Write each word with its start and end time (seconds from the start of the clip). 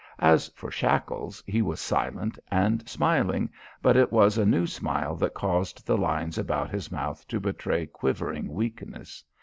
As 0.17 0.47
for 0.55 0.71
Shackles 0.71 1.43
he 1.45 1.61
was 1.61 1.79
silent 1.79 2.39
and 2.49 2.89
smiling, 2.89 3.51
but 3.83 3.95
it 3.95 4.11
was 4.11 4.35
a 4.35 4.47
new 4.47 4.65
smile 4.65 5.15
that 5.17 5.35
caused 5.35 5.85
the 5.85 5.95
lines 5.95 6.39
about 6.39 6.71
his 6.71 6.91
mouth 6.91 7.27
to 7.27 7.39
betray 7.39 7.85
quivering 7.85 8.51
weakness. 8.51 9.23